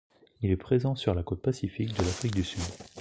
Il 0.41 0.49
est 0.49 0.57
présent 0.57 0.95
sur 0.95 1.13
la 1.13 1.21
côte 1.21 1.43
pacifique 1.43 1.93
de 1.95 2.01
l'Afrique 2.01 2.33
du 2.33 2.43
Sud. 2.43 2.59